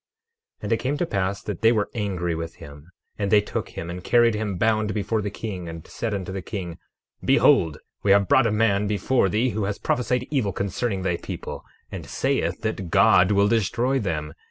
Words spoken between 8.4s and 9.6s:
a man before thee